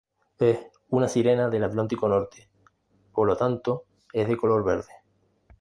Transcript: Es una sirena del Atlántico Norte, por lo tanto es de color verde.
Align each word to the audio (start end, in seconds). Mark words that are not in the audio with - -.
Es 0.39 0.57
una 0.89 1.07
sirena 1.07 1.51
del 1.51 1.63
Atlántico 1.63 2.07
Norte, 2.07 2.49
por 3.13 3.27
lo 3.27 3.37
tanto 3.37 3.85
es 4.13 4.27
de 4.27 4.35
color 4.35 4.63
verde. 4.63 4.91